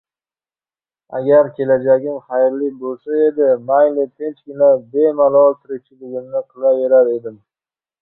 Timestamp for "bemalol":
4.97-5.57